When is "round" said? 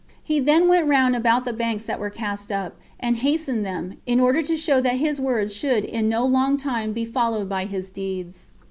0.87-1.15